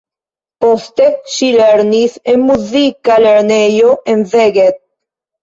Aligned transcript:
Poste 0.63 1.09
ŝi 1.33 1.49
lernis 1.57 2.15
en 2.33 2.47
muzika 2.47 3.19
lernejo 3.27 3.93
en 4.15 4.27
Szeged. 4.35 4.83